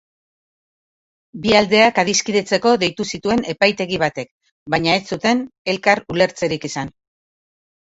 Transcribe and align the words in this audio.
Bi 1.43 1.53
aldeak 1.59 1.99
adiskidetzeko 2.03 2.71
deitu 2.85 3.07
zituen 3.13 3.45
epaitegi 3.55 4.01
batek 4.05 4.33
baina 4.77 4.99
ez 5.03 5.05
zuten 5.13 5.47
elkar 5.77 6.05
ulertzerik 6.17 6.69
izan. 6.73 6.95